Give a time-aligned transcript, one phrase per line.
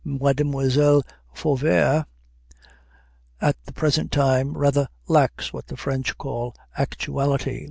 [0.03, 2.07] Mademoiselle Favart
[3.39, 7.59] at the present time rather lacks what the French call "actuality."